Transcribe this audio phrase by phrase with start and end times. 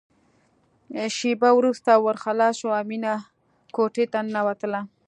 [1.17, 3.13] شېبه وروسته ور خلاص شو او مينه
[3.75, 4.81] کوټې ته ننوتله